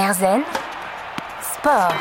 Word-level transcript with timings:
Erzen 0.00 0.44
Sport. 1.42 1.94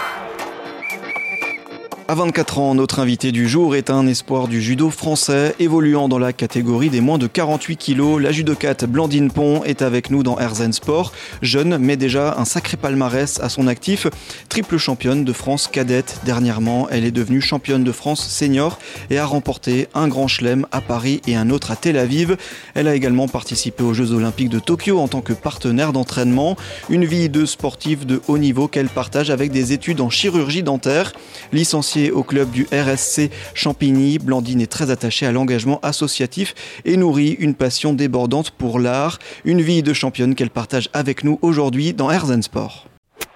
À 2.10 2.16
24 2.16 2.58
ans, 2.58 2.74
notre 2.74 2.98
invité 2.98 3.32
du 3.32 3.48
jour 3.48 3.76
est 3.76 3.92
un 3.92 4.08
espoir 4.08 4.48
du 4.48 4.64
judo 4.64 4.90
français, 4.90 5.54
évoluant 5.60 6.10
dans 6.10 6.18
la 6.18 6.34
catégorie 6.34 6.90
des 6.90 7.02
moins 7.02 7.20
de 7.20 7.28
48 7.28 7.78
kilos. 7.78 8.20
La 8.20 8.32
judokate 8.32 8.86
Blandine 8.86 9.30
Pont 9.30 9.64
est 9.64 9.84
avec 9.84 10.10
nous 10.10 10.24
dans 10.24 10.40
Herzen 10.40 10.74
Sport. 10.74 11.12
Jeune, 11.44 11.78
mais 11.78 11.98
déjà 11.98 12.34
un 12.40 12.46
sacré 12.46 12.78
palmarès 12.78 13.40
à 13.42 13.48
son 13.48 13.68
actif. 13.68 14.08
Triple 14.50 14.78
championne 14.78 15.24
de 15.24 15.32
France 15.32 15.68
cadette. 15.68 16.22
Dernièrement, 16.26 16.88
elle 16.90 17.06
est 17.06 17.12
devenue 17.12 17.42
championne 17.42 17.84
de 17.84 17.92
France 17.92 18.28
senior 18.28 18.80
et 19.12 19.20
a 19.20 19.26
remporté 19.28 19.88
un 19.94 20.08
grand 20.08 20.28
chelem 20.28 20.66
à 20.72 20.82
Paris 20.82 21.22
et 21.28 21.36
un 21.36 21.52
autre 21.52 21.70
à 21.70 21.76
Tel 21.76 21.96
Aviv. 21.96 22.38
Elle 22.74 22.88
a 22.88 22.96
également 22.96 23.28
participé 23.28 23.84
aux 23.84 23.94
Jeux 23.94 24.14
Olympiques 24.14 24.50
de 24.50 24.58
Tokyo 24.58 25.00
en 25.00 25.08
tant 25.08 25.22
que 25.22 25.34
partenaire 25.34 25.94
d'entraînement. 25.94 26.58
Une 26.90 27.06
vie 27.06 27.30
de 27.30 27.46
sportive 27.46 28.08
de 28.08 28.20
haut 28.28 28.40
niveau 28.40 28.68
qu'elle 28.68 28.90
partage 28.90 29.30
avec 29.30 29.52
des 29.52 29.74
études 29.74 30.02
en 30.02 30.10
chirurgie 30.10 30.64
dentaire. 30.64 31.14
Licenciée 31.54 31.99
au 32.08 32.24
club 32.24 32.50
du 32.52 32.68
RSC 32.72 33.30
Champigny, 33.54 34.20
Blandine 34.20 34.62
est 34.62 34.72
très 34.72 34.92
attachée 34.92 35.26
à 35.26 35.32
l'engagement 35.32 35.80
associatif 35.84 36.56
et 36.86 36.98
nourrit 36.98 37.36
une 37.40 37.56
passion 37.56 37.94
débordante 37.94 38.52
pour 38.52 38.80
l'art, 38.80 39.20
une 39.44 39.62
vie 39.62 39.84
de 39.84 39.94
championne 39.94 40.36
qu'elle 40.36 40.50
partage 40.50 40.90
avec 40.94 41.24
nous 41.24 41.38
aujourd'hui 41.42 41.94
dans 41.94 42.10
Herzen 42.10 42.42
Sport. 42.42 42.86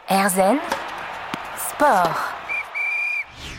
Erzen 0.09 0.57
Sport. 1.69 2.32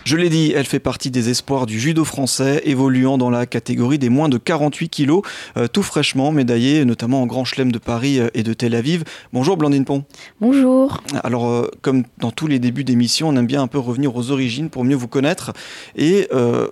Je 0.04 0.18
l'ai 0.18 0.28
dit, 0.28 0.52
elle 0.54 0.66
fait 0.66 0.80
partie 0.80 1.10
des 1.10 1.30
espoirs 1.30 1.64
du 1.64 1.80
judo 1.80 2.04
français, 2.04 2.60
évoluant 2.66 3.16
dans 3.16 3.30
la 3.30 3.46
catégorie 3.46 3.98
des 3.98 4.10
moins 4.10 4.28
de 4.28 4.36
48 4.36 4.90
kilos, 4.90 5.22
euh, 5.56 5.66
tout 5.66 5.82
fraîchement 5.82 6.30
médaillée, 6.30 6.84
notamment 6.84 7.22
en 7.22 7.26
Grand 7.26 7.46
Chelem 7.46 7.72
de 7.72 7.78
Paris 7.78 8.20
euh, 8.20 8.28
et 8.34 8.42
de 8.42 8.52
Tel 8.52 8.74
Aviv. 8.74 9.04
Bonjour 9.32 9.56
Blandine 9.56 9.86
Pont. 9.86 10.04
Bonjour. 10.42 11.00
Alors, 11.22 11.48
euh, 11.48 11.70
comme 11.80 12.04
dans 12.18 12.30
tous 12.30 12.46
les 12.46 12.58
débuts 12.58 12.84
d'émission, 12.84 13.30
on 13.30 13.36
aime 13.36 13.46
bien 13.46 13.62
un 13.62 13.66
peu 13.66 13.78
revenir 13.78 14.14
aux 14.14 14.30
origines 14.30 14.68
pour 14.68 14.84
mieux 14.84 14.94
vous 14.94 15.08
connaître 15.08 15.54
et 15.96 16.28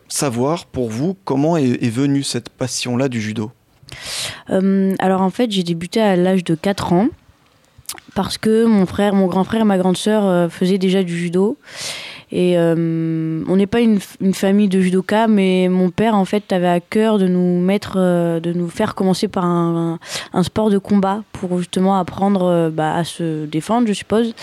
savoir 0.08 0.66
pour 0.66 0.90
vous 0.90 1.16
comment 1.24 1.56
est, 1.56 1.88
venue 1.88 2.22
cette 2.22 2.50
passion-là 2.50 3.08
du 3.08 3.20
judo. 3.20 3.50
alors 4.48 5.22
en 5.22 5.30
fait, 5.30 5.50
j'ai 5.50 5.62
débuté 5.62 6.00
à 6.00 6.16
l'âge 6.16 6.44
de 6.44 6.54
4 6.54 6.92
ans 6.92 7.08
parce 8.14 8.36
que 8.36 8.66
mon 8.66 8.84
frère, 8.84 9.14
mon 9.14 9.26
grand 9.26 9.44
frère 9.44 9.62
et 9.62 9.64
ma 9.64 9.78
grande 9.78 9.96
sœur 9.96 10.50
faisaient 10.50 10.78
déjà 10.78 11.02
du 11.02 11.16
judo. 11.16 11.56
Et 12.34 12.56
euh, 12.56 13.44
on 13.46 13.56
n'est 13.56 13.66
pas 13.66 13.80
une, 13.80 14.00
famille 14.32 14.68
de 14.68 14.80
judoka, 14.80 15.28
mais 15.28 15.68
mon 15.68 15.90
père 15.90 16.14
en 16.14 16.24
fait 16.24 16.50
avait 16.50 16.66
à 16.66 16.80
cœur 16.80 17.18
de 17.18 17.28
nous 17.28 17.60
mettre, 17.60 17.96
euh, 17.96 18.40
de 18.40 18.54
nous 18.54 18.70
faire 18.70 18.94
commencer 18.94 19.28
par 19.28 19.44
un, 19.44 19.98
sport 20.42 20.70
de 20.70 20.78
combat 20.78 21.24
pour 21.32 21.58
justement 21.58 21.98
apprendre 21.98 22.44
euh, 22.44 22.70
bah, 22.70 22.94
à 22.96 23.04
se 23.04 23.44
défendre, 23.44 23.86
je 23.86 23.92
suppose 23.92 24.34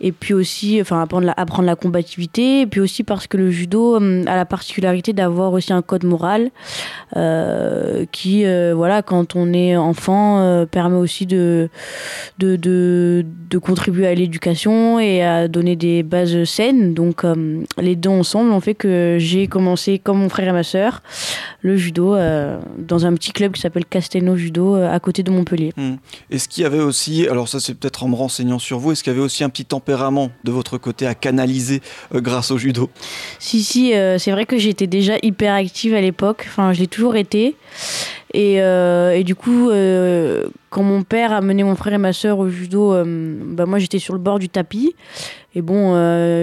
et 0.00 0.12
puis 0.12 0.34
aussi 0.34 0.80
enfin 0.80 1.02
apprendre 1.02 1.26
la, 1.26 1.32
apprendre 1.32 1.66
la 1.66 1.76
combativité. 1.76 2.62
Et 2.62 2.66
puis 2.66 2.80
aussi 2.80 3.04
parce 3.04 3.26
que 3.26 3.36
le 3.36 3.50
judo 3.50 3.96
hum, 3.96 4.24
a 4.26 4.36
la 4.36 4.44
particularité 4.44 5.12
d'avoir 5.12 5.52
aussi 5.52 5.72
un 5.72 5.82
code 5.82 6.04
moral 6.04 6.50
euh, 7.16 8.04
qui 8.12 8.44
euh, 8.44 8.74
voilà 8.74 9.02
quand 9.02 9.36
on 9.36 9.52
est 9.52 9.76
enfant 9.76 10.40
euh, 10.40 10.66
permet 10.66 10.96
aussi 10.96 11.26
de 11.26 11.68
de, 12.38 12.56
de, 12.56 13.24
de 13.50 13.58
contribuer 13.58 14.06
à 14.06 14.14
l'éducation 14.14 15.00
et 15.00 15.22
à 15.22 15.48
donner 15.48 15.76
des 15.76 16.02
bases 16.02 16.44
saines. 16.44 16.94
Donc 16.94 17.24
hum, 17.24 17.64
les 17.78 17.96
deux 17.96 18.10
ensemble 18.10 18.52
ont 18.52 18.60
fait 18.60 18.74
que 18.74 19.16
j'ai 19.18 19.46
commencé 19.46 19.98
comme 19.98 20.18
mon 20.18 20.28
frère 20.28 20.48
et 20.48 20.52
ma 20.52 20.62
sœur 20.62 21.02
le 21.60 21.76
judo 21.76 22.16
dans 22.78 23.06
un 23.06 23.14
petit 23.14 23.32
club 23.32 23.52
qui 23.52 23.60
s'appelle 23.60 23.84
Castelnau 23.84 24.36
Judo 24.36 24.74
à 24.74 24.98
côté 25.00 25.22
de 25.22 25.30
Montpellier. 25.30 25.72
Mmh. 25.76 25.94
Est-ce 26.30 26.48
qu'il 26.48 26.62
y 26.62 26.66
avait 26.66 26.80
aussi 26.80 27.26
alors 27.26 27.48
ça 27.48 27.58
c'est 27.58 27.74
peut-être 27.74 28.04
en 28.04 28.08
me 28.08 28.14
renseignant 28.14 28.58
sur 28.58 28.78
vous 28.78 28.92
est-ce 28.92 29.02
qu'il 29.02 29.12
y 29.12 29.16
avait 29.16 29.24
aussi 29.24 29.42
un 29.42 29.48
petit 29.48 29.64
temps 29.64 29.80
de 30.44 30.50
votre 30.50 30.78
côté 30.78 31.06
à 31.06 31.14
canaliser 31.14 31.80
euh, 32.14 32.20
grâce 32.20 32.50
au 32.50 32.58
judo? 32.58 32.90
Si, 33.38 33.62
si, 33.62 33.94
euh, 33.94 34.18
c'est 34.18 34.30
vrai 34.30 34.46
que 34.46 34.58
j'étais 34.58 34.86
déjà 34.86 35.14
hyper 35.22 35.54
active 35.54 35.94
à 35.94 36.00
l'époque. 36.00 36.44
Enfin, 36.48 36.72
je 36.72 36.80
l'ai 36.80 36.86
toujours 36.86 37.16
été. 37.16 37.56
Et, 38.34 38.60
euh, 38.60 39.12
et, 39.12 39.24
du 39.24 39.34
coup, 39.34 39.70
quand 40.70 40.82
mon 40.82 41.02
père 41.02 41.32
a 41.32 41.40
mené 41.40 41.64
mon 41.64 41.76
frère 41.76 41.94
et 41.94 41.98
ma 41.98 42.12
soeur 42.12 42.38
au 42.38 42.48
judo, 42.50 42.94
bah 43.04 43.64
moi 43.64 43.78
j'étais 43.78 43.98
sur 43.98 44.12
le 44.12 44.20
bord 44.20 44.38
du 44.38 44.48
tapis. 44.48 44.94
Et 45.58 45.62
bon, 45.62 45.94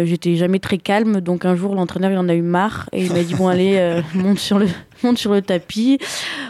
j'étais 0.05 0.35
jamais 0.35 0.59
très 0.59 0.77
calme. 0.77 1.21
Donc 1.21 1.45
un 1.45 1.55
jour, 1.55 1.73
l'entraîneur 1.73 2.11
il 2.11 2.17
en 2.17 2.27
a 2.27 2.33
eu 2.33 2.41
marre 2.41 2.89
et 2.91 3.05
il 3.05 3.13
m'a 3.13 3.23
dit 3.23 3.33
bon 3.33 3.47
allez, 3.47 4.01
monte 4.13 4.39
sur 4.39 4.59
le 4.59 4.67
monte 5.03 5.17
sur 5.17 5.31
le 5.33 5.41
tapis, 5.41 5.99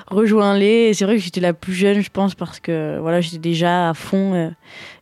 rejoins-les. 0.08 0.90
Et 0.90 0.94
c'est 0.96 1.06
vrai 1.06 1.18
que 1.18 1.22
j'étais 1.22 1.42
la 1.42 1.54
plus 1.54 1.74
jeune, 1.74 2.02
je 2.02 2.10
pense, 2.10 2.34
parce 2.34 2.60
que 2.60 2.98
voilà, 3.00 3.22
j'étais 3.22 3.38
déjà 3.38 3.90
à 3.90 3.94
fond 3.94 4.52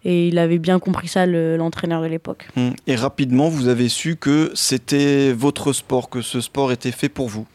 et 0.06 0.28
il 0.28 0.38
avait 0.38 0.59
bien 0.59 0.79
compris 0.79 1.07
ça, 1.07 1.25
l'entraîneur 1.25 2.01
de 2.01 2.07
l'époque. 2.07 2.47
Hum. 2.57 2.74
Et 2.88 2.96
rapidement, 2.96 3.47
vous 3.47 3.68
avez 3.68 3.88
su 3.88 4.16
que 4.18 4.51
c'était 4.53 5.31
votre 5.31 5.72
sport, 5.72 6.09
que 6.09 6.22
ce 6.22 6.41
sport 6.41 6.72
était 6.72 6.91
fait 6.91 7.09
pour 7.09 7.30
vous? 7.30 7.47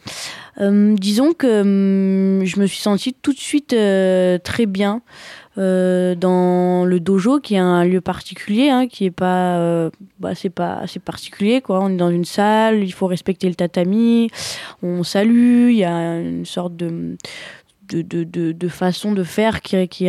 Euh, 0.59 0.95
Disons 0.97 1.33
que 1.33 1.61
hum, 1.61 2.45
je 2.45 2.59
me 2.59 2.65
suis 2.65 2.81
sentie 2.81 3.13
tout 3.13 3.33
de 3.33 3.39
suite 3.39 3.73
euh, 3.73 4.37
très 4.39 4.65
bien. 4.65 5.01
Euh, 5.59 6.15
dans 6.15 6.85
le 6.85 6.99
dojo 6.99 7.39
qui 7.39 7.55
est 7.55 7.59
un 7.59 7.83
lieu 7.83 7.99
particulier 7.99 8.69
hein, 8.69 8.87
qui 8.87 9.05
est 9.05 9.11
pas 9.11 9.89
bah, 10.19 10.33
c'est 10.33 10.49
pas 10.49 10.75
assez 10.75 10.99
particulier 10.99 11.59
quoi 11.59 11.81
on 11.81 11.89
est 11.89 11.97
dans 11.97 12.11
une 12.11 12.23
salle 12.23 12.81
il 12.83 12.93
faut 12.93 13.07
respecter 13.07 13.49
le 13.49 13.55
tatami 13.55 14.29
on 14.83 15.03
salue 15.03 15.71
il 15.71 15.77
y 15.77 15.83
a 15.83 16.17
une 16.19 16.45
sorte 16.45 16.77
de 16.77 17.17
de, 17.89 18.23
de, 18.23 18.51
de, 18.51 18.67
façon 18.67 19.11
de 19.11 19.23
faire 19.23 19.61
qui, 19.61 19.87
qui, 19.87 20.07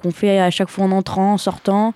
qu'on 0.00 0.10
fait 0.10 0.38
à 0.38 0.50
chaque 0.50 0.68
fois 0.68 0.84
en 0.84 0.92
entrant, 0.92 1.34
en 1.34 1.38
sortant. 1.38 1.94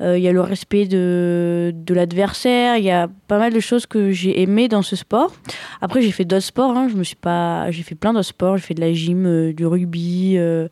Euh, 0.00 0.18
il 0.18 0.24
y 0.24 0.28
a 0.28 0.32
le 0.32 0.40
respect 0.40 0.86
de, 0.86 1.72
de 1.74 1.94
l'adversaire. 1.94 2.76
Il 2.76 2.84
y 2.84 2.90
a 2.90 3.08
pas 3.28 3.38
mal 3.38 3.52
de 3.52 3.60
choses 3.60 3.86
que 3.86 4.10
j'ai 4.10 4.42
aimé 4.42 4.68
dans 4.68 4.82
ce 4.82 4.96
sport. 4.96 5.32
Après, 5.80 6.02
j'ai 6.02 6.10
fait 6.12 6.24
d'autres 6.24 6.44
sports. 6.44 6.76
Hein. 6.76 6.88
Je 6.90 6.96
me 6.96 7.04
suis 7.04 7.16
pas, 7.16 7.70
j'ai 7.70 7.82
fait 7.82 7.94
plein 7.94 8.12
d'autres 8.12 8.28
sports. 8.28 8.56
J'ai 8.58 8.64
fait 8.64 8.74
de 8.74 8.80
la 8.80 8.92
gym, 8.92 9.26
euh, 9.26 9.52
du 9.52 9.66
rugby, 9.66 10.34
euh, 10.36 10.64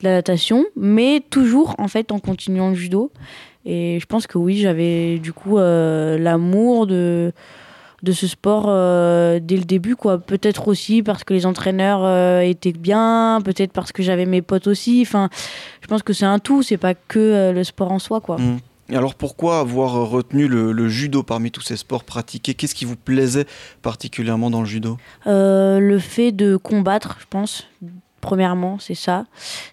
de 0.00 0.04
la 0.04 0.12
natation, 0.12 0.64
mais 0.76 1.22
toujours 1.30 1.74
en 1.78 1.88
fait 1.88 2.12
en 2.12 2.18
continuant 2.18 2.70
le 2.70 2.74
judo. 2.74 3.12
Et 3.64 3.98
je 4.00 4.06
pense 4.06 4.26
que 4.26 4.38
oui, 4.38 4.56
j'avais 4.56 5.18
du 5.18 5.32
coup 5.32 5.58
l'amour 5.58 6.86
de 6.86 7.32
de 8.02 8.10
ce 8.10 8.26
sport 8.26 8.64
dès 8.64 9.56
le 9.56 9.64
début 9.64 9.94
quoi 9.94 10.18
peut-être 10.18 10.66
aussi 10.66 11.04
parce 11.04 11.22
que 11.22 11.32
les 11.32 11.46
entraîneurs 11.46 12.40
étaient 12.40 12.72
bien 12.72 13.38
peut-être 13.44 13.70
parce 13.70 13.92
que 13.92 14.02
j'avais 14.02 14.26
mes 14.26 14.42
potes 14.42 14.66
aussi 14.66 15.04
enfin 15.06 15.28
je 15.80 15.86
pense 15.86 16.02
que 16.02 16.12
c'est 16.12 16.24
un 16.24 16.40
tout 16.40 16.64
c'est 16.64 16.78
pas 16.78 16.94
que 16.94 17.52
le 17.54 17.62
sport 17.62 17.92
en 17.92 18.00
soi 18.00 18.20
quoi 18.20 18.38
mmh. 18.38 18.58
Alors 18.90 19.14
pourquoi 19.14 19.60
avoir 19.60 19.92
retenu 20.08 20.48
le, 20.48 20.88
judo 20.88 21.22
parmi 21.22 21.50
tous 21.50 21.62
ces 21.62 21.76
sports 21.76 22.04
pratiqués? 22.04 22.54
Qu'est-ce 22.54 22.74
qui 22.74 22.84
vous 22.84 22.96
plaisait 22.96 23.46
particulièrement 23.80 24.50
dans 24.50 24.60
le 24.60 24.66
judo? 24.66 24.98
Le 25.26 25.98
fait 25.98 26.32
de 26.32 26.56
combattre, 26.56 27.16
je 27.20 27.26
pense. 27.28 27.66
Premièrement, 28.20 28.78
c'est 28.78 28.94
ça. 28.94 29.24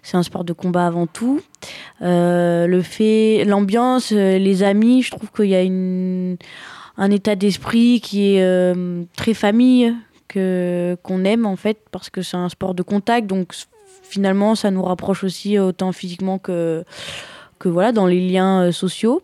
C'est 0.02 0.16
un 0.16 0.22
sport 0.22 0.44
de 0.44 0.52
combat 0.52 0.86
avant 0.86 1.06
tout. 1.06 1.40
le 2.00 2.80
fait, 2.82 3.44
l'ambiance, 3.44 4.10
les 4.12 4.62
amis, 4.62 5.02
je 5.02 5.10
trouve 5.10 5.30
qu'il 5.32 5.48
y 5.48 5.54
a 5.54 5.62
une 5.62 6.36
un 7.00 7.10
état 7.10 7.34
d'esprit 7.34 8.00
qui 8.02 8.34
est 8.34 8.42
euh, 8.42 9.04
très 9.16 9.34
famille, 9.34 9.94
que 10.28 10.96
qu'on 11.02 11.24
aime 11.24 11.46
en 11.46 11.56
fait, 11.56 11.78
parce 11.90 12.10
que 12.10 12.22
c'est 12.22 12.36
un 12.36 12.50
sport 12.50 12.74
de 12.74 12.82
contact, 12.82 13.26
donc 13.26 13.54
finalement 14.02 14.54
ça 14.54 14.70
nous 14.70 14.82
rapproche 14.82 15.24
aussi 15.24 15.58
autant 15.58 15.92
physiquement 15.92 16.38
que, 16.38 16.84
que 17.60 17.68
voilà, 17.68 17.92
dans 17.92 18.06
les 18.06 18.26
liens 18.26 18.64
euh, 18.64 18.72
sociaux. 18.72 19.22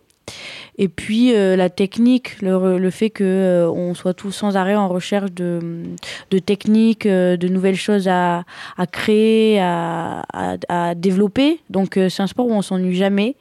Et 0.77 0.87
puis 0.87 1.33
euh, 1.33 1.55
la 1.55 1.69
technique, 1.69 2.41
le, 2.41 2.89
fait 2.89 3.09
que 3.09 3.67
on 3.73 3.93
soit 3.93 4.13
tous 4.13 4.31
sans 4.31 4.55
arrêt 4.57 4.75
en 4.75 4.87
recherche 4.87 5.31
de, 5.31 5.83
de 6.31 6.39
techniques, 6.39 7.07
de 7.07 7.47
nouvelles 7.47 7.75
choses 7.75 8.07
à, 8.07 8.43
à 8.77 8.87
créer, 8.87 9.59
à, 9.59 10.23
à, 10.69 10.95
développer. 10.95 11.59
Donc 11.69 11.99
c'est 12.09 12.21
un 12.21 12.27
sport 12.27 12.47
où 12.47 12.53
on 12.53 12.61
s'ennuie 12.61 12.95
jamais 12.95 13.35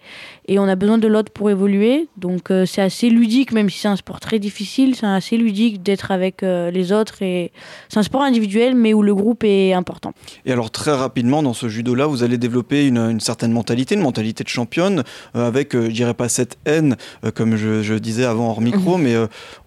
et 0.48 0.58
on 0.58 0.64
a 0.64 0.76
besoin 0.76 0.98
de 0.98 1.08
l'autre 1.08 1.32
pour 1.32 1.50
évoluer. 1.50 2.08
Donc 2.16 2.50
euh, 2.50 2.66
c'est 2.66 2.82
assez 2.82 3.10
ludique, 3.10 3.52
même 3.52 3.68
si 3.68 3.78
c'est 3.78 3.88
un 3.88 3.96
sport 3.96 4.20
très 4.20 4.38
difficile, 4.38 4.94
c'est 4.94 5.06
assez 5.06 5.36
ludique 5.36 5.82
d'être 5.82 6.10
avec 6.10 6.42
euh, 6.42 6.70
les 6.70 6.92
autres. 6.92 7.22
Et 7.22 7.52
c'est 7.88 7.98
un 7.98 8.02
sport 8.02 8.22
individuel, 8.22 8.74
mais 8.74 8.94
où 8.94 9.02
le 9.02 9.14
groupe 9.14 9.44
est 9.44 9.72
important. 9.72 10.12
Et 10.44 10.52
alors 10.52 10.70
très 10.70 10.94
rapidement 10.94 11.42
dans 11.42 11.54
ce 11.54 11.68
judo-là, 11.68 12.06
vous 12.06 12.22
allez 12.22 12.38
développer 12.38 12.86
une, 12.86 13.20
certaine 13.20 13.52
mentalité, 13.52 13.94
une 13.94 14.02
mentalité 14.02 14.44
de 14.44 14.48
championne, 14.48 15.02
euh, 15.34 15.46
avec, 15.46 15.72
je 15.72 15.90
dirais 15.90 16.14
pas 16.14 16.28
cette 16.28 16.58
haine, 16.64 16.96
comme 17.34 17.56
je, 17.56 17.94
disais 17.94 18.24
avant 18.24 18.50
hors 18.50 18.60
micro, 18.60 18.96
mhm. 18.96 19.04
mais 19.04 19.16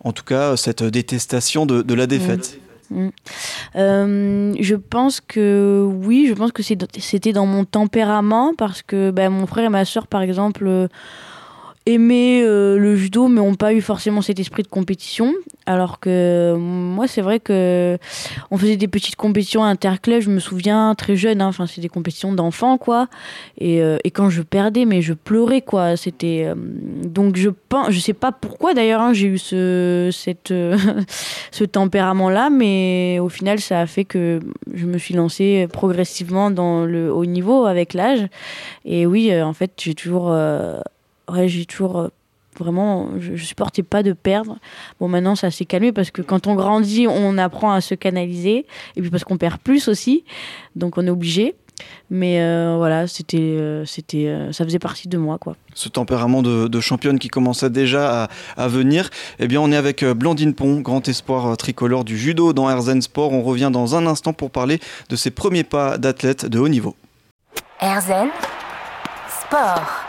en 0.03 0.11
tout 0.11 0.23
cas 0.23 0.55
cette 0.57 0.83
détestation 0.83 1.65
de, 1.65 1.93
la 1.93 2.07
défaite. 2.07 2.59
Mm. 2.89 3.09
Euh, 3.75 4.55
je 4.59 4.75
pense 4.75 5.21
que 5.21 5.87
oui, 6.03 6.25
je 6.27 6.33
pense 6.33 6.51
que 6.51 6.63
c'était 6.63 7.33
dans 7.33 7.45
mon 7.45 7.65
tempérament 7.65 8.53
parce 8.57 8.81
que 8.81 9.11
ben, 9.11 9.29
mon 9.29 9.45
frère 9.45 9.65
et 9.65 9.69
ma 9.69 9.85
soeur, 9.85 10.07
par 10.07 10.21
exemple, 10.21 10.65
euh, 10.67 10.87
aimé 11.85 12.41
euh, 12.43 12.77
le 12.77 12.95
judo, 12.95 13.27
mais 13.27 13.41
n'ont 13.41 13.55
pas 13.55 13.73
eu 13.73 13.81
forcément 13.81 14.21
cet 14.21 14.39
esprit 14.39 14.63
de 14.63 14.67
compétition. 14.67 15.33
Alors 15.65 15.99
que 15.99 16.55
moi, 16.57 17.07
c'est 17.07 17.21
vrai 17.21 17.39
que 17.39 17.97
on 18.49 18.57
faisait 18.57 18.75
des 18.75 18.87
petites 18.87 19.15
compétitions 19.15 19.63
interclubs, 19.63 20.21
je 20.21 20.29
me 20.29 20.39
souviens, 20.39 20.95
très 20.95 21.15
jeune, 21.15 21.41
hein. 21.41 21.51
c'est 21.67 21.81
des 21.81 21.89
compétitions 21.89 22.33
d'enfants, 22.33 22.77
quoi. 22.77 23.07
Et, 23.59 23.81
euh, 23.81 23.97
et, 24.03 24.11
quand 24.11 24.29
je 24.29 24.41
perdais, 24.41 24.85
mais 24.85 25.01
je 25.01 25.13
pleurais, 25.13 25.61
quoi. 25.61 25.95
C'était. 25.95 26.45
Euh, 26.47 26.55
donc, 26.55 27.35
je 27.35 27.49
pense, 27.69 27.91
je 27.91 27.99
sais 27.99 28.13
pas 28.13 28.31
pourquoi 28.31 28.73
d'ailleurs, 28.73 29.01
hein, 29.01 29.13
j'ai 29.13 29.27
eu 29.27 29.37
ce, 29.37 30.09
cette, 30.11 30.53
ce 31.51 31.63
tempérament-là, 31.63 32.49
mais 32.49 33.19
au 33.21 33.29
final, 33.29 33.59
ça 33.59 33.81
a 33.81 33.85
fait 33.85 34.05
que 34.05 34.39
je 34.73 34.85
me 34.85 34.97
suis 34.97 35.13
lancée 35.13 35.67
progressivement 35.71 36.49
dans 36.49 36.85
le 36.85 37.13
haut 37.13 37.25
niveau 37.25 37.65
avec 37.65 37.93
l'âge. 37.93 38.27
Et 38.85 39.05
oui, 39.05 39.31
en 39.41 39.53
fait, 39.53 39.71
j'ai 39.77 39.93
toujours 39.93 40.33
ouais, 41.31 41.47
j'ai 41.47 41.65
toujours 41.65 41.99
euh, 41.99 42.07
vraiment, 42.59 43.09
je, 43.19 43.35
je, 43.35 43.45
supportais 43.45 43.83
pas 43.83 44.03
de 44.03 44.13
perdre. 44.13 44.57
Bon, 44.99 45.07
maintenant, 45.07 45.35
ça 45.35 45.51
s'est 45.51 45.65
calmé 45.65 45.91
parce 45.91 46.11
que 46.11 46.21
quand 46.21 46.47
on 46.47 46.55
grandit, 46.55 47.07
on 47.07 47.37
apprend 47.37 47.71
à 47.71 47.81
se 47.81 47.95
canaliser. 47.95 48.65
Et 48.95 49.01
puis 49.01 49.09
parce 49.09 49.23
qu'on 49.23 49.37
perd 49.37 49.59
plus 49.59 49.87
aussi. 49.87 50.23
Donc 50.75 50.97
on 50.97 51.05
est 51.05 51.11
obligé. 51.11 51.55
Mais 52.09 52.41
euh, 52.41 52.75
voilà, 52.77 53.07
c'était, 53.07 53.37
euh, 53.37 53.85
c'était, 53.85 54.49
ça 54.51 54.65
faisait 54.65 54.79
partie 54.79 55.07
de 55.07 55.17
moi, 55.17 55.37
quoi. 55.37 55.55
Ce 55.73 55.87
tempérament 55.87 56.41
de, 56.41 56.67
de 56.67 56.79
championne 56.81 57.19
qui 57.19 57.29
commençait 57.29 57.69
déjà 57.69 58.23
à, 58.23 58.29
à, 58.57 58.67
venir. 58.67 59.09
Eh 59.39 59.47
bien, 59.47 59.61
on 59.61 59.71
est 59.71 59.77
avec 59.77 60.03
Blandine 60.03 60.53
Pont, 60.53 60.81
grand 60.81 61.07
espoir 61.07 61.55
tricolore 61.55 62.03
du 62.03 62.17
judo 62.17 62.51
dans 62.51 62.69
Herzen 62.69 63.01
Sport. 63.01 63.31
On 63.31 63.43
revient 63.43 63.69
dans 63.71 63.95
un 63.95 64.07
instant 64.07 64.33
pour 64.33 64.51
parler 64.51 64.81
de 65.07 65.15
ses 65.15 65.31
premiers 65.31 65.63
pas 65.63 65.97
d'athlète 65.97 66.45
de 66.45 66.59
haut 66.59 66.67
niveau. 66.67 66.97
Herzen 67.79 68.27
Sport. 69.41 70.08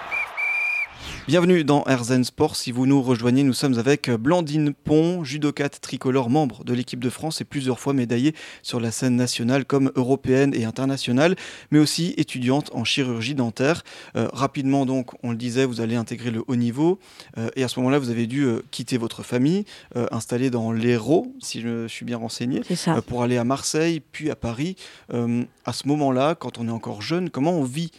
Bienvenue 1.31 1.63
dans 1.63 1.85
Herzen 1.85 2.25
Sport. 2.25 2.57
Si 2.57 2.73
vous 2.73 2.87
nous 2.87 3.01
rejoignez, 3.01 3.45
nous 3.45 3.53
sommes 3.53 3.79
avec 3.79 4.11
Blandine 4.11 4.75
Pont, 4.75 5.23
judocate 5.23 5.81
tricolore, 5.81 6.29
membre 6.29 6.65
de 6.65 6.75
l'équipe 6.75 6.99
de 6.99 7.09
France 7.09 7.41
et 7.41 7.45
plusieurs 7.45 7.79
fois 7.79 7.93
médaillée 7.93 8.35
sur 8.65 8.81
la 8.81 8.91
scène 8.91 9.15
nationale 9.15 9.65
comme 9.65 9.93
européenne 9.95 10.53
et 10.57 10.65
internationale, 10.65 11.37
mais 11.71 11.79
aussi 11.79 12.15
étudiante 12.17 12.73
en 12.75 12.83
chirurgie 12.83 13.37
dentaire. 13.37 13.85
Euh, 14.17 14.27
rapidement, 14.33 14.87
donc, 14.87 15.13
on 15.23 15.31
le 15.31 15.37
disait, 15.37 15.67
vous 15.67 15.81
allez 15.81 15.95
intégrer 15.95 16.33
le 16.33 16.43
haut 16.49 16.57
niveau 16.57 16.99
euh, 17.39 17.49
et 17.55 17.63
à 17.63 17.69
ce 17.69 17.79
moment-là, 17.79 18.01
vous 18.01 18.11
avez 18.11 18.27
dû 18.27 18.43
euh, 18.43 18.65
quitter 18.73 18.99
votre 18.99 19.23
famille, 19.23 19.67
installer 20.11 20.51
dans 20.51 20.73
l'Hérault, 20.73 21.33
si 21.39 21.61
je 21.61 21.87
suis 21.87 22.05
bien 22.05 22.17
renseigné, 22.17 22.63
pour 23.07 23.23
aller 23.23 23.37
à 23.37 23.45
Marseille, 23.45 24.01
puis 24.01 24.33
à 24.33 24.35
Paris. 24.35 24.75
À 25.13 25.73
ce 25.73 25.87
moment-là, 25.87 26.35
quand 26.35 26.59
on 26.59 26.67
est 26.67 26.73
encore 26.73 27.03
jeune, 27.03 27.31
comment 27.31 27.53
on 27.53 27.63
vit 27.63 27.93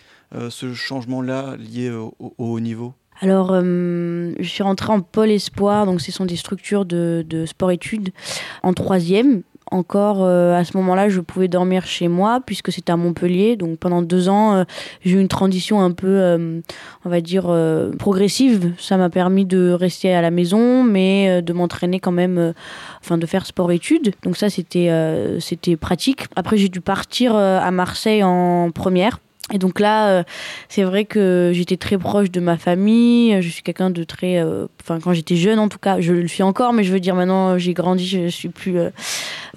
ce 0.49 0.73
changement-là 0.73 1.55
lié 1.55 1.91
au, 1.91 2.13
au 2.19 2.33
haut 2.37 2.59
niveau? 2.59 2.93
Alors, 3.21 3.51
euh, 3.51 4.33
je 4.39 4.49
suis 4.49 4.63
rentrée 4.63 4.91
en 4.91 5.01
pôle 5.01 5.29
espoir, 5.29 5.85
donc 5.85 6.01
ce 6.01 6.11
sont 6.11 6.25
des 6.25 6.35
structures 6.35 6.85
de, 6.85 7.23
de 7.27 7.45
sport-études 7.45 8.09
en 8.63 8.73
troisième. 8.73 9.43
Encore 9.69 10.23
euh, 10.23 10.53
à 10.53 10.65
ce 10.65 10.75
moment-là, 10.77 11.07
je 11.07 11.21
pouvais 11.21 11.47
dormir 11.47 11.85
chez 11.85 12.09
moi 12.09 12.41
puisque 12.45 12.71
c'était 12.71 12.91
à 12.91 12.97
Montpellier. 12.97 13.55
Donc 13.55 13.77
pendant 13.77 14.01
deux 14.01 14.27
ans, 14.27 14.55
euh, 14.55 14.63
j'ai 15.05 15.17
eu 15.17 15.21
une 15.21 15.27
transition 15.27 15.81
un 15.81 15.91
peu, 15.91 16.61
on 17.05 17.09
va 17.09 17.21
dire, 17.21 17.55
progressive. 17.97 18.73
Ça 18.79 18.97
m'a 18.97 19.09
permis 19.09 19.45
de 19.45 19.71
rester 19.71 20.13
à 20.13 20.21
la 20.21 20.31
maison, 20.31 20.83
mais 20.83 21.41
de 21.41 21.53
m'entraîner 21.53 21.99
quand 21.99 22.11
même, 22.11 22.53
enfin 23.01 23.17
de 23.19 23.25
faire 23.27 23.45
sport-études. 23.45 24.13
Donc 24.23 24.35
ça, 24.35 24.49
c'était 24.49 24.91
c'était 25.39 25.77
pratique. 25.77 26.25
Après, 26.35 26.57
j'ai 26.57 26.69
dû 26.69 26.81
partir 26.81 27.35
à 27.35 27.71
Marseille 27.71 28.23
en 28.23 28.71
première 28.71 29.19
et 29.53 29.57
donc 29.57 29.79
là, 29.79 30.07
euh, 30.07 30.23
c'est 30.69 30.83
vrai 30.83 31.03
que 31.03 31.51
j'étais 31.53 31.75
très 31.75 31.97
proche 31.97 32.31
de 32.31 32.39
ma 32.39 32.57
famille. 32.57 33.41
Je 33.41 33.49
suis 33.49 33.63
quelqu'un 33.63 33.89
de 33.89 34.03
très, 34.03 34.37
euh, 34.37 34.67
enfin 34.81 34.99
quand 34.99 35.13
j'étais 35.13 35.35
jeune 35.35 35.59
en 35.59 35.67
tout 35.67 35.79
cas, 35.79 35.99
je 35.99 36.13
le 36.13 36.27
suis 36.27 36.43
encore, 36.43 36.73
mais 36.73 36.83
je 36.83 36.93
veux 36.93 36.99
dire 36.99 37.15
maintenant 37.15 37.57
j'ai 37.57 37.73
grandi, 37.73 38.07
je 38.07 38.27
suis 38.27 38.49
plus, 38.49 38.77
euh, 38.77 38.91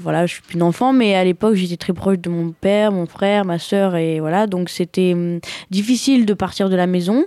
voilà, 0.01 0.27
je 0.27 0.35
suis 0.35 0.43
plus 0.43 0.55
une 0.55 0.63
enfant. 0.63 0.93
Mais 0.93 1.15
à 1.15 1.23
l'époque, 1.23 1.55
j'étais 1.55 1.77
très 1.77 1.93
proche 1.93 2.19
de 2.19 2.29
mon 2.29 2.51
père, 2.51 2.91
mon 2.91 3.07
frère, 3.07 3.45
ma 3.45 3.59
sœur, 3.59 3.95
et 3.95 4.21
voilà. 4.21 4.47
Donc 4.47 4.69
c'était 4.69 5.13
hum, 5.13 5.39
difficile 5.71 6.27
de 6.27 6.35
partir 6.35 6.71
de 6.71 6.77
la 6.77 6.87
maison, 6.87 7.25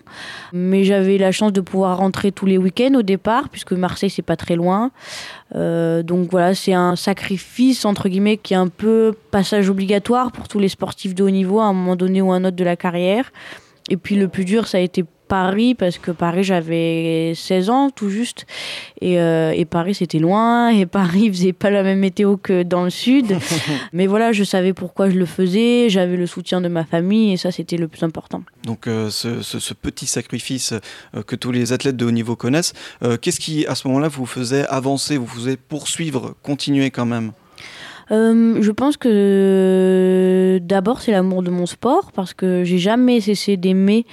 mais 0.52 0.84
j'avais 0.84 1.18
la 1.18 1.32
chance 1.32 1.54
de 1.54 1.62
pouvoir 1.62 1.98
rentrer 1.98 2.32
tous 2.32 2.48
les 2.48 2.58
week-ends 2.58 2.96
au 2.96 3.04
départ, 3.04 3.50
puisque 3.50 3.74
Marseille 3.74 4.10
c'est 4.10 4.22
pas 4.22 4.36
très 4.36 4.56
loin. 4.56 4.92
Euh, 5.56 6.04
donc 6.04 6.30
voilà, 6.32 6.54
c'est 6.54 6.74
un 6.74 6.96
sacrifice 6.96 7.86
entre 7.86 8.10
guillemets 8.10 8.38
qui 8.38 8.54
est 8.54 8.58
un 8.58 8.68
peu 8.68 9.14
passage 9.32 9.70
obligatoire 9.70 10.32
pour 10.32 10.48
tous 10.48 10.60
les 10.60 10.70
sportifs 10.70 11.16
de 11.16 11.24
haut 11.24 11.30
niveau 11.30 11.60
à 11.60 11.66
un 11.66 11.74
moment 11.74 11.96
donné 11.96 12.22
ou 12.22 12.32
un 12.32 12.44
autre 12.44 12.56
de 12.56 12.64
la 12.64 12.76
carrière. 12.76 13.32
Et 13.90 13.98
puis 13.98 14.16
le 14.16 14.28
plus 14.28 14.46
dur, 14.46 14.68
ça 14.68 14.78
a 14.78 14.82
été 14.82 15.06
Paris 15.28 15.76
parce 15.76 15.98
que 15.98 16.12
Paris 16.12 16.44
j'avais 16.44 17.34
16 17.36 17.70
ans 17.70 17.90
tout 17.90 18.10
juste. 18.10 18.46
Et, 19.02 19.20
euh, 19.20 19.52
et 19.52 19.66
Paris 19.66 19.96
c'était 19.96 20.20
loin 20.20 20.70
et 20.70 20.86
Paris 20.98 21.30
faisait 21.30 21.54
pas 21.54 21.70
la 21.70 21.84
même 21.84 22.00
météo 22.00 22.38
que 22.38 22.64
dans 22.64 22.84
le 22.84 22.90
sud. 22.90 23.38
Mais 23.94 24.08
voilà 24.08 24.32
je 24.32 24.44
savais 24.44 24.74
pourquoi 24.74 25.10
je 25.10 25.18
le 25.18 25.26
faisais 25.26 25.90
j'avais 25.90 26.18
le 26.18 26.28
soutien 26.28 26.62
de 26.62 26.68
ma 26.68 26.84
famille 26.84 27.34
et 27.34 27.38
ça 27.38 27.52
c'était 27.52 27.78
le 27.78 27.88
plus 27.88 28.04
important. 28.04 28.44
Donc 28.64 28.88
euh, 28.88 29.10
ce, 29.10 29.42
ce, 29.42 29.60
ce, 29.60 29.74
petit 29.74 30.08
sacrifice 30.08 30.74
euh, 31.16 31.24
que 31.24 31.36
tous 31.36 31.52
les 31.52 31.74
athlètes 31.74 31.98
de 31.98 32.06
haut 32.06 32.12
niveau 32.12 32.36
connaissent 32.36 32.74
qu'est-ce 33.22 33.40
qui 33.40 33.66
à 33.68 33.76
ce 33.76 33.88
moment 33.88 34.00
là 34.00 34.08
vous 34.08 34.26
faisait 34.26 34.66
avancer 34.68 35.18
vous 35.18 35.28
faisait 35.28 35.58
poursuivre 35.58 36.36
continuer 36.44 36.92
quand 36.92 37.06
même? 37.06 37.32
Euh, 38.12 38.62
je 38.62 38.72
pense 38.72 38.96
que 38.96 40.60
d'abord 40.62 41.02
c'est 41.02 41.12
l'amour 41.12 41.44
de 41.44 41.50
mon 41.50 41.66
sport 41.66 42.12
parce 42.14 42.34
que 42.34 42.64
j'ai 42.64 42.78
jamais 42.78 43.20
cessé 43.20 43.58
d'aimer 43.58 44.06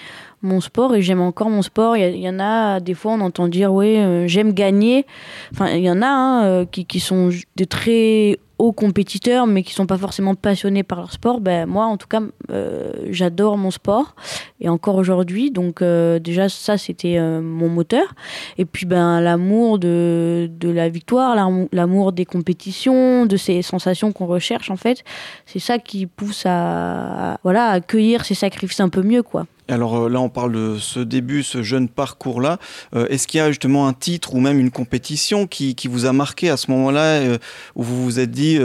mon 0.45 0.61
sport 0.61 0.95
et 0.95 1.03
j'aime 1.03 1.21
encore 1.21 1.51
mon 1.51 1.63
sport. 1.63 1.97
Il 1.97 2.17
y, 2.17 2.29
en 2.29 2.39
a 2.39 2.81
des 2.81 2.95
fois 2.95 3.13
on 3.13 3.21
entend 3.21 3.49
dire 3.49 3.73
ouais 3.73 3.99
euh, 3.99 4.29
j'aime 4.29 4.53
gagner. 4.53 5.07
Enfin 5.53 5.71
il 5.71 5.83
y 5.83 5.91
en 5.91 6.03
a 6.03 6.07
hein, 6.07 6.45
euh, 6.45 6.65
qui, 6.65 6.85
qui 6.85 7.01
sont 7.01 7.31
de 7.57 7.65
très 7.65 8.39
hauts 8.59 8.73
compétiteurs 8.73 9.49
mais 9.49 9.65
qui 9.65 9.75
sont 9.75 9.87
pas 9.87 9.99
forcément 9.99 10.35
passionnés 10.37 10.83
par 10.85 10.99
leur 10.99 11.11
sport. 11.11 11.41
Ben 11.41 11.67
moi 11.67 11.87
en 11.87 11.97
tout 11.97 12.07
cas 12.07 12.21
euh, 12.51 12.93
j'adore 13.11 13.59
mon 13.59 13.71
sport 13.71 14.15
et 14.61 14.69
encore 14.69 14.97
aujourd'hui 14.97 15.51
donc 15.51 15.83
déjà 15.83 16.49
ça 16.49 16.79
c'était 16.79 17.19
mon 17.19 17.69
moteur 17.69 18.15
et 18.59 18.65
puis 18.65 18.87
ben 18.87 19.21
l'amour 19.21 19.79
de, 19.79 20.49
de 20.51 20.69
la 20.69 20.89
victoire, 20.89 21.35
l'amour 21.73 22.13
des 22.13 22.27
compétitions, 22.27 23.27
de 23.27 23.37
ces 23.37 23.63
sensations 23.63 24.13
qu'on 24.13 24.27
recherche 24.27 24.71
en 24.71 24.77
fait, 24.77 25.03
c'est 25.47 25.59
ça 25.59 25.79
qui 25.79 26.07
pousse 26.07 26.45
à, 26.47 27.33
à 27.33 27.39
voilà 27.43 27.67
à 27.69 27.73
accueillir 27.73 28.25
ces 28.25 28.35
sacrifices 28.35 28.81
un 28.81 28.89
peu 28.89 29.03
mieux 29.03 29.23
quoi. 29.23 29.47
Alors 29.69 29.97
euh, 29.97 30.09
là, 30.09 30.21
on 30.21 30.29
parle 30.29 30.53
de 30.53 30.79
ce 30.79 31.01
début, 31.01 31.43
ce 31.43 31.63
jeune 31.63 31.89
parcours-là. 31.89 32.59
Euh, 32.95 33.07
Est-ce 33.09 33.27
qu'il 33.27 33.39
y 33.39 33.41
a 33.41 33.49
justement 33.49 33.89
un 33.89 33.95
titre 33.95 34.35
ou 34.35 34.41
même 34.41 34.59
une 34.59 34.71
compétition 34.71 35.47
qui, 35.47 35.75
vous 35.89 36.07
a 36.07 36.13
marqué 36.13 36.51
à 36.51 36.57
ce 36.57 36.71
moment-là, 36.71 37.21
euh, 37.21 37.39
où 37.75 37.83
vous 37.83 38.05
vous 38.05 38.19
êtes 38.19 38.31
dit, 38.31 38.59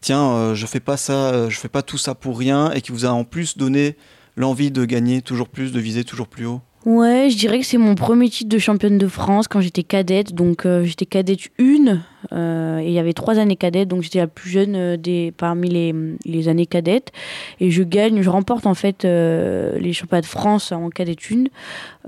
tiens, 0.00 0.54
je 0.54 0.66
fais 0.66 0.80
pas 0.80 0.96
ça, 0.96 1.48
je 1.48 1.58
fais 1.58 1.68
pas 1.68 1.82
tout 1.82 1.98
ça 1.98 2.14
pour 2.14 2.38
rien, 2.38 2.70
et 2.72 2.80
qui 2.80 2.92
vous 2.92 3.04
a 3.06 3.10
en 3.10 3.24
plus 3.24 3.56
donné 3.56 3.96
l'envie 4.36 4.70
de 4.70 4.84
gagner 4.84 5.22
toujours 5.22 5.48
plus, 5.48 5.72
de 5.72 5.80
viser 5.80 6.04
toujours 6.04 6.28
plus 6.28 6.46
haut? 6.46 6.60
Ouais, 6.86 7.30
je 7.30 7.38
dirais 7.38 7.60
que 7.60 7.64
c'est 7.64 7.78
mon 7.78 7.94
premier 7.94 8.28
titre 8.28 8.50
de 8.50 8.58
championne 8.58 8.98
de 8.98 9.06
France 9.06 9.48
quand 9.48 9.62
j'étais 9.62 9.82
cadette. 9.82 10.34
Donc 10.34 10.66
euh, 10.66 10.84
j'étais 10.84 11.06
cadette 11.06 11.48
1 11.58 11.98
euh, 12.32 12.78
et 12.78 12.86
il 12.88 12.92
y 12.92 12.98
avait 12.98 13.14
trois 13.14 13.38
années 13.38 13.56
cadettes, 13.56 13.88
donc 13.88 14.02
j'étais 14.02 14.18
la 14.18 14.26
plus 14.26 14.50
jeune 14.50 14.76
euh, 14.76 14.96
des, 14.98 15.32
parmi 15.34 15.70
les, 15.70 15.94
les 16.26 16.48
années 16.48 16.66
cadettes. 16.66 17.10
Et 17.58 17.70
je 17.70 17.82
gagne, 17.82 18.20
je 18.20 18.28
remporte 18.28 18.66
en 18.66 18.74
fait 18.74 19.06
euh, 19.06 19.78
les 19.78 19.94
championnats 19.94 20.20
de 20.20 20.26
France 20.26 20.72
en 20.72 20.90
cadette 20.90 21.20
1. 21.30 21.44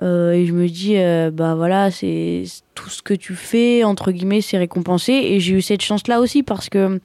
Euh, 0.02 0.32
et 0.32 0.44
je 0.44 0.52
me 0.52 0.68
dis, 0.68 0.98
euh, 0.98 1.30
bah 1.32 1.54
voilà, 1.54 1.90
c'est 1.90 2.44
tout 2.74 2.90
ce 2.90 3.00
que 3.00 3.14
tu 3.14 3.34
fais, 3.34 3.82
entre 3.82 4.12
guillemets, 4.12 4.42
c'est 4.42 4.58
récompensé. 4.58 5.12
Et 5.12 5.40
j'ai 5.40 5.54
eu 5.54 5.62
cette 5.62 5.82
chance-là 5.82 6.20
aussi 6.20 6.42
parce 6.42 6.68
que 6.68 7.00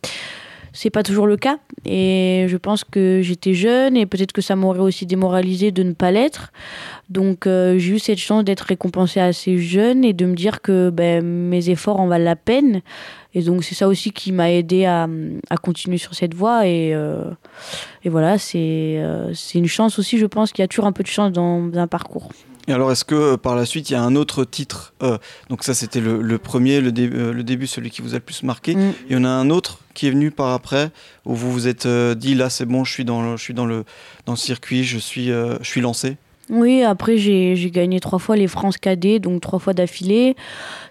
c'est 0.73 0.89
pas 0.89 1.03
toujours 1.03 1.27
le 1.27 1.37
cas. 1.37 1.57
Et 1.85 2.45
je 2.47 2.57
pense 2.57 2.83
que 2.83 3.21
j'étais 3.21 3.53
jeune 3.53 3.97
et 3.97 4.05
peut-être 4.05 4.31
que 4.31 4.41
ça 4.41 4.55
m'aurait 4.55 4.79
aussi 4.79 5.05
démoralisé 5.05 5.71
de 5.71 5.83
ne 5.83 5.93
pas 5.93 6.11
l'être. 6.11 6.51
Donc 7.09 7.47
euh, 7.47 7.77
j'ai 7.77 7.93
eu 7.93 7.99
cette 7.99 8.19
chance 8.19 8.43
d'être 8.43 8.61
récompensée 8.61 9.19
assez 9.19 9.57
jeune 9.57 10.05
et 10.05 10.13
de 10.13 10.25
me 10.25 10.35
dire 10.35 10.61
que 10.61 10.89
ben, 10.89 11.23
mes 11.23 11.69
efforts 11.69 11.99
en 11.99 12.07
valent 12.07 12.25
la 12.25 12.35
peine. 12.35 12.81
Et 13.33 13.41
donc 13.41 13.63
c'est 13.63 13.75
ça 13.75 13.87
aussi 13.87 14.11
qui 14.11 14.31
m'a 14.31 14.51
aidé 14.51 14.85
à, 14.85 15.07
à, 15.49 15.57
continuer 15.57 15.97
sur 15.97 16.13
cette 16.13 16.33
voie. 16.33 16.67
Et, 16.67 16.93
euh, 16.93 17.31
et 18.03 18.09
voilà 18.09 18.37
c'est 18.37 18.95
euh, 18.97 19.33
une 19.55 19.67
chance 19.67 19.99
aussi 19.99 20.17
je 20.17 20.25
pense 20.25 20.51
qu'il 20.51 20.63
y 20.63 20.65
a 20.65 20.67
toujours 20.67 20.85
un 20.85 20.91
peu 20.91 21.03
de 21.03 21.07
chance 21.07 21.31
dans 21.31 21.71
un 21.73 21.87
parcours 21.87 22.29
et 22.67 22.73
alors, 22.73 22.91
est-ce 22.91 23.05
que 23.05 23.15
euh, 23.15 23.37
par 23.37 23.55
la 23.55 23.65
suite, 23.65 23.89
il 23.89 23.93
y 23.93 23.95
a 23.95 24.01
un 24.01 24.15
autre 24.15 24.43
titre 24.43 24.93
euh, 25.01 25.17
Donc 25.49 25.63
ça, 25.63 25.73
c'était 25.73 25.99
le, 25.99 26.21
le, 26.21 26.37
premier, 26.37 26.79
le, 26.79 26.91
dé 26.91 27.09
euh, 27.11 27.33
le, 27.33 27.43
début, 27.43 27.67
celui 27.67 27.89
qui 27.89 28.01
vous 28.01 28.13
a 28.13 28.17
le 28.17 28.21
plus 28.21 28.43
marqué. 28.43 28.75
Mm. 28.75 28.93
Il 29.09 29.13
y 29.13 29.19
en 29.19 29.23
a 29.23 29.29
un 29.29 29.49
autre 29.49 29.79
qui 29.93 30.07
est 30.07 30.11
venu 30.11 30.31
par 30.31 30.49
après, 30.53 30.91
où 31.25 31.35
vous 31.35 31.51
vous 31.51 31.67
êtes 31.67 31.85
euh, 31.85 32.13
dit, 32.13 32.35
là, 32.35 32.49
c'est 32.49 32.65
bon, 32.65 32.83
je 32.83 32.93
suis 32.93 33.05
dans 33.05 33.23
le, 33.23 33.37
je 33.37 33.43
suis 33.43 33.53
dans 33.53 33.65
le, 33.65 33.83
dans 34.25 34.33
le 34.33 34.37
circuit, 34.37 34.83
je 34.83 34.97
suis, 34.97 35.27
je 35.27 35.57
suis 35.63 35.81
lancé 35.81 36.17
Oui, 36.51 36.83
après 36.83 37.17
j'ai 37.17 37.71
gagné 37.71 38.01
trois 38.01 38.19
fois 38.19 38.35
les 38.35 38.47
France 38.47 38.77
Cadets, 38.77 39.19
donc 39.19 39.39
trois 39.39 39.57
fois 39.57 39.73
d'affilée. 39.73 40.35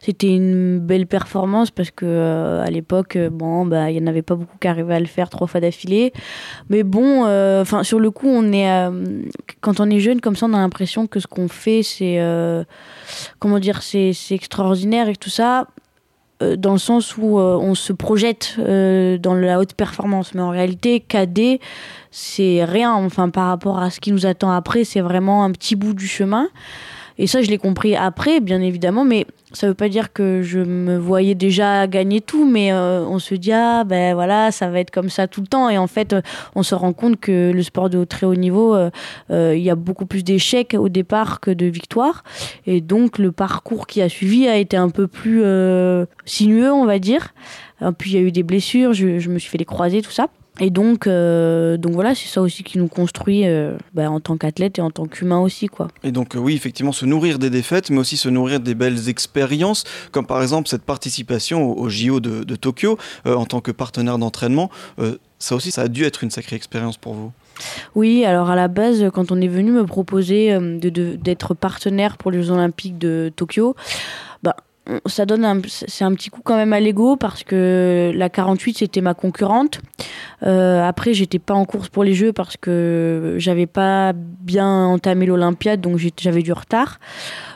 C'était 0.00 0.34
une 0.34 0.78
belle 0.78 1.06
performance 1.06 1.70
parce 1.70 1.90
que 1.90 2.06
euh, 2.06 2.64
à 2.64 2.70
l'époque, 2.70 3.16
euh, 3.16 3.28
bon, 3.28 3.66
bah 3.66 3.90
il 3.90 3.98
y 3.98 4.02
en 4.02 4.06
avait 4.06 4.22
pas 4.22 4.36
beaucoup 4.36 4.56
qui 4.58 4.68
arrivaient 4.68 4.94
à 4.94 5.00
le 5.00 5.06
faire 5.06 5.28
trois 5.28 5.46
fois 5.46 5.60
d'affilée. 5.60 6.14
Mais 6.70 6.82
bon, 6.82 7.26
euh, 7.26 7.62
sur 7.82 8.00
le 8.00 8.10
coup, 8.10 8.28
on 8.28 8.52
est 8.54 8.70
quand 9.60 9.80
on 9.80 9.90
est 9.90 10.00
jeune 10.00 10.22
comme 10.22 10.34
ça, 10.34 10.46
on 10.46 10.54
a 10.54 10.58
l'impression 10.58 11.06
que 11.06 11.20
ce 11.20 11.26
qu'on 11.26 11.48
fait, 11.48 11.82
c'est 11.82 12.18
comment 13.38 13.58
dire, 13.58 13.82
c'est 13.82 14.14
extraordinaire 14.30 15.10
et 15.10 15.16
tout 15.16 15.28
ça. 15.28 15.66
Euh, 16.42 16.56
dans 16.56 16.72
le 16.72 16.78
sens 16.78 17.16
où 17.18 17.38
euh, 17.38 17.56
on 17.56 17.74
se 17.74 17.92
projette 17.92 18.56
euh, 18.58 19.18
dans 19.18 19.34
la 19.34 19.58
haute 19.58 19.74
performance. 19.74 20.34
Mais 20.34 20.40
en 20.40 20.50
réalité, 20.50 21.00
KD, 21.00 21.60
c'est 22.10 22.64
rien. 22.64 22.92
Enfin, 22.92 23.28
par 23.28 23.48
rapport 23.48 23.78
à 23.78 23.90
ce 23.90 24.00
qui 24.00 24.12
nous 24.12 24.26
attend 24.26 24.50
après, 24.50 24.84
c'est 24.84 25.00
vraiment 25.00 25.44
un 25.44 25.50
petit 25.52 25.76
bout 25.76 25.94
du 25.94 26.06
chemin. 26.06 26.48
Et 27.20 27.26
ça, 27.26 27.42
je 27.42 27.50
l'ai 27.50 27.58
compris 27.58 27.94
après, 27.94 28.40
bien 28.40 28.62
évidemment, 28.62 29.04
mais 29.04 29.26
ça 29.52 29.66
ne 29.66 29.72
veut 29.72 29.76
pas 29.76 29.90
dire 29.90 30.10
que 30.14 30.40
je 30.40 30.58
me 30.58 30.96
voyais 30.96 31.34
déjà 31.34 31.86
gagner 31.86 32.22
tout, 32.22 32.48
mais 32.48 32.72
euh, 32.72 33.04
on 33.04 33.18
se 33.18 33.34
dit, 33.34 33.52
ah 33.52 33.84
ben 33.84 34.14
voilà, 34.14 34.50
ça 34.50 34.70
va 34.70 34.80
être 34.80 34.90
comme 34.90 35.10
ça 35.10 35.28
tout 35.28 35.42
le 35.42 35.46
temps. 35.46 35.68
Et 35.68 35.76
en 35.76 35.86
fait, 35.86 36.14
euh, 36.14 36.22
on 36.54 36.62
se 36.62 36.74
rend 36.74 36.94
compte 36.94 37.20
que 37.20 37.52
le 37.52 37.62
sport 37.62 37.90
de 37.90 38.04
très 38.04 38.24
haut 38.24 38.34
niveau, 38.34 38.74
euh, 38.74 38.90
il 39.30 39.60
y 39.60 39.68
a 39.68 39.74
beaucoup 39.74 40.06
plus 40.06 40.24
d'échecs 40.24 40.74
au 40.78 40.88
départ 40.88 41.40
que 41.40 41.50
de 41.50 41.66
victoires. 41.66 42.24
Et 42.66 42.80
donc, 42.80 43.18
le 43.18 43.32
parcours 43.32 43.86
qui 43.86 44.00
a 44.00 44.08
suivi 44.08 44.48
a 44.48 44.56
été 44.56 44.78
un 44.78 44.88
peu 44.88 45.06
plus 45.06 45.42
sinueux, 46.24 46.72
on 46.72 46.86
va 46.86 46.98
dire. 46.98 47.34
Puis, 47.98 48.12
il 48.12 48.14
y 48.14 48.18
a 48.18 48.22
eu 48.22 48.32
des 48.32 48.44
blessures, 48.44 48.94
je, 48.94 49.18
je 49.18 49.28
me 49.28 49.38
suis 49.38 49.50
fait 49.50 49.58
les 49.58 49.66
croiser, 49.66 50.00
tout 50.00 50.10
ça. 50.10 50.28
Et 50.60 50.68
donc, 50.68 51.06
euh, 51.06 51.78
donc 51.78 51.92
voilà, 51.92 52.14
c'est 52.14 52.28
ça 52.28 52.42
aussi 52.42 52.62
qui 52.62 52.78
nous 52.78 52.86
construit 52.86 53.46
euh, 53.46 53.76
bah, 53.94 54.10
en 54.10 54.20
tant 54.20 54.36
qu'athlète 54.36 54.78
et 54.78 54.82
en 54.82 54.90
tant 54.90 55.06
qu'humain 55.06 55.40
aussi. 55.40 55.68
Quoi. 55.68 55.88
Et 56.04 56.12
donc, 56.12 56.36
oui, 56.38 56.54
effectivement, 56.54 56.92
se 56.92 57.06
nourrir 57.06 57.38
des 57.38 57.48
défaites, 57.48 57.88
mais 57.90 57.98
aussi 57.98 58.18
se 58.18 58.28
nourrir 58.28 58.60
des 58.60 58.74
belles 58.74 59.08
expériences, 59.08 59.84
comme 60.12 60.26
par 60.26 60.42
exemple 60.42 60.68
cette 60.68 60.82
participation 60.82 61.78
au, 61.78 61.88
JO 61.88 62.20
de, 62.20 62.56
Tokyo 62.56 62.98
euh, 63.26 63.34
en 63.34 63.46
tant 63.46 63.60
que 63.60 63.70
partenaire 63.70 64.18
d'entraînement. 64.18 64.70
ça 65.38 65.54
aussi, 65.54 65.70
ça 65.70 65.82
a 65.82 65.88
dû 65.88 66.04
être 66.04 66.22
une 66.22 66.30
sacrée 66.30 66.56
expérience 66.56 66.98
pour 66.98 67.14
vous. 67.14 67.32
Oui, 67.94 68.24
alors 68.24 68.50
à 68.50 68.56
la 68.56 68.68
base, 68.68 69.10
quand 69.14 69.32
on 69.32 69.40
est 69.40 69.48
venu 69.48 69.70
me 69.70 69.86
proposer 69.86 70.56
d'être 70.80 71.54
partenaire 71.54 72.18
pour 72.18 72.30
les 72.30 72.42
Jeux 72.42 72.50
Olympiques 72.50 72.98
de 72.98 73.32
Tokyo, 73.34 73.74
bah, 74.42 74.56
ça 75.06 75.26
donne 75.26 75.62
c'est 75.68 76.04
un 76.04 76.14
petit 76.14 76.30
coup 76.30 76.40
quand 76.42 76.56
même 76.56 76.72
à 76.72 76.80
l'ego 76.80 77.16
parce 77.16 77.44
que 77.44 78.12
la 78.14 78.28
48 78.28 78.78
c'était 78.78 79.00
ma 79.00 79.14
concurrente. 79.14 79.80
Euh, 80.42 80.82
après 80.82 81.14
j'étais 81.14 81.38
pas 81.38 81.54
en 81.54 81.64
course 81.64 81.88
pour 81.88 82.04
les 82.04 82.14
Jeux 82.14 82.32
parce 82.32 82.56
que 82.56 83.36
j'avais 83.38 83.66
pas 83.66 84.12
bien 84.14 84.86
entamé 84.86 85.26
l'Olympiade 85.26 85.80
donc 85.80 86.00
j'avais 86.18 86.42
du 86.42 86.52
retard. 86.52 86.98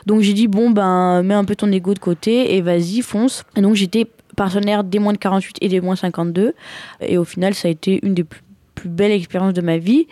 Donc 0.05 0.21
j'ai 0.21 0.33
dit 0.33 0.47
bon 0.47 0.69
ben 0.69 1.23
mets 1.23 1.33
un 1.33 1.45
peu 1.45 1.55
ton 1.55 1.71
ego 1.71 1.93
de 1.93 1.99
côté 1.99 2.55
et 2.55 2.61
vas-y 2.61 3.01
fonce. 3.01 3.43
Donc 3.55 3.75
j'étais 3.75 4.07
partenaire 4.35 4.83
des 4.83 4.99
moins 4.99 5.13
de 5.13 5.17
48 5.17 5.57
et 5.61 5.69
des 5.69 5.81
moins 5.81 5.95
52 5.95 6.53
et 7.01 7.17
au 7.17 7.23
final 7.23 7.53
ça 7.53 7.67
a 7.67 7.71
été 7.71 7.99
une 8.03 8.13
des 8.13 8.23
plus 8.23 8.41
plus 8.75 8.89
belles 8.89 9.13
expériences 9.13 9.53
de 9.53 9.61
ma 9.61 9.77
vie 9.77 10.05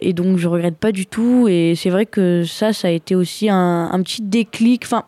et 0.00 0.12
donc 0.12 0.38
je 0.38 0.48
regrette 0.48 0.76
pas 0.76 0.90
du 0.90 1.06
tout 1.06 1.46
et 1.48 1.74
c'est 1.76 1.88
vrai 1.88 2.04
que 2.04 2.42
ça 2.44 2.72
ça 2.72 2.88
a 2.88 2.90
été 2.90 3.14
aussi 3.14 3.48
un, 3.48 3.88
un 3.92 4.02
petit 4.02 4.22
déclic 4.22 4.82
enfin 4.84 5.04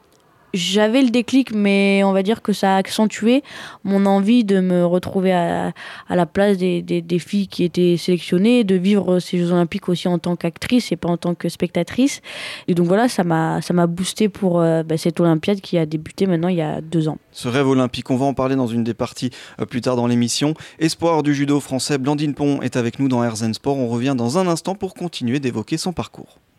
j'avais 0.54 1.02
le 1.02 1.10
déclic, 1.10 1.52
mais 1.54 2.02
on 2.04 2.12
va 2.12 2.22
dire 2.22 2.42
que 2.42 2.52
ça 2.52 2.74
a 2.74 2.76
accentué 2.76 3.42
mon 3.84 4.06
envie 4.06 4.44
de 4.44 4.60
me 4.60 4.84
retrouver 4.84 5.32
à, 5.32 5.72
la 6.08 6.26
place 6.26 6.56
des, 6.58 7.18
filles 7.18 7.48
qui 7.48 7.64
étaient 7.64 7.96
sélectionnées, 7.96 8.64
de 8.64 8.74
vivre 8.74 9.20
ces 9.20 9.38
Jeux 9.38 9.52
Olympiques 9.52 9.88
aussi 9.88 10.08
en 10.08 10.18
tant 10.18 10.36
qu'actrice 10.36 10.92
et 10.92 10.96
pas 10.96 11.08
en 11.08 11.16
tant 11.16 11.34
que 11.34 11.48
spectatrice. 11.48 12.20
Et 12.68 12.74
donc 12.74 12.86
voilà, 12.86 13.08
ça 13.08 13.24
m'a 13.24 13.60
ça 13.60 13.74
m'a 13.74 13.86
boosté 13.86 14.28
pour 14.28 14.60
euh, 14.60 14.82
bah, 14.82 14.96
cette 14.96 15.20
Olympiade 15.20 15.60
qui 15.60 15.78
a 15.78 15.86
débuté 15.86 16.26
maintenant 16.26 16.48
il 16.48 16.56
y 16.56 16.62
a 16.62 16.80
deux 16.80 17.08
ans. 17.08 17.18
Ce 17.32 17.48
rêve 17.48 17.68
olympique, 17.68 18.10
on 18.10 18.16
va 18.16 18.26
en 18.26 18.34
parler 18.34 18.56
dans 18.56 18.66
une 18.66 18.84
des 18.84 18.94
parties 18.94 19.30
euh, 19.60 19.66
plus 19.66 19.80
tard 19.80 19.96
dans 19.96 20.06
l'émission. 20.06 20.54
Espoir 20.78 21.22
du 21.22 21.34
judo 21.34 21.60
français, 21.60 21.98
Blandine 21.98 22.34
Pont 22.34 22.60
est 22.62 22.76
avec 22.76 22.98
nous 22.98 23.08
dans 23.08 23.22
Herzen 23.22 23.54
Sport. 23.54 23.76
On 23.76 23.88
revient 23.88 24.14
dans 24.16 24.38
un 24.38 24.46
instant 24.48 24.74
pour 24.74 24.94
continuer 24.94 25.40
d'évoquer 25.40 25.76
son 25.76 25.92
parcours. 25.92 26.40